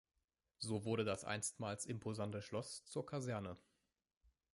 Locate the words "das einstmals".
1.05-1.85